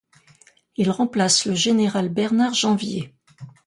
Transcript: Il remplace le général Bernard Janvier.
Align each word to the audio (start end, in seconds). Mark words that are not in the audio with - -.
Il 0.77 0.89
remplace 0.89 1.45
le 1.45 1.53
général 1.53 2.09
Bernard 2.09 2.55
Janvier. 2.55 3.13